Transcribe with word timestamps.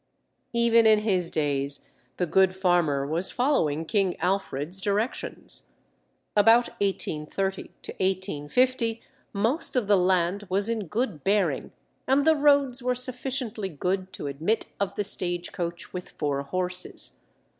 Even 0.53 0.87
in 0.87 1.01
his 1.01 1.29
days, 1.29 1.81
the 2.17 2.25
good 2.25 2.55
farmer 2.55 3.05
was 3.05 3.29
following 3.29 3.85
King 3.85 4.19
Alfred's 4.19 4.81
directions. 4.81 5.67
About 6.35 6.69
1830 6.81 7.69
1850 7.85 8.99
most 9.31 9.75
of 9.75 9.85
the 9.85 9.95
land 9.99 10.47
was 10.49 10.67
in 10.67 10.87
good 10.87 11.23
bearing, 11.23 11.71
and 12.07 12.25
the 12.25 12.35
roads 12.35 12.81
were 12.81 12.95
sufficiently 12.95 13.69
good 13.69 14.11
to 14.13 14.25
admit 14.25 14.65
of 14.79 14.95
the 14.95 15.03
stage 15.03 15.51
coach 15.51 15.93
with 15.93 16.15
four 16.17 16.41
horses. 16.41 17.17